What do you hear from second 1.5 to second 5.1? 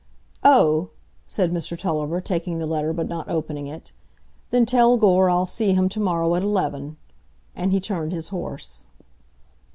Mr Tulliver, taking the letter, but not opening it. "Then tell